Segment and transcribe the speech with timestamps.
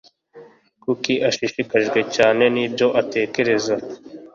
[0.83, 3.73] Kuki ushishikajwe cyane nibyo atekereza?